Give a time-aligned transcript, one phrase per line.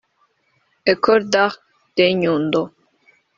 [0.91, 1.61] Ecole d’arts
[1.95, 2.61] de Nyundo